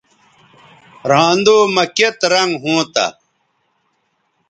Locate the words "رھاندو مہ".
1.09-1.83